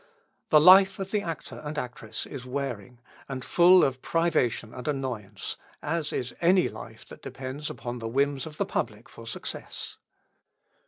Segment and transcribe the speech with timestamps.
[0.49, 5.57] The life of the actor and actress is wearing and full of privation and annoyance,
[5.83, 9.97] as is any life that depends upon the whims of the public for success.